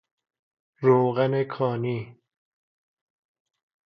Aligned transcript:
روغن 0.81 1.43
کانی 1.43 2.17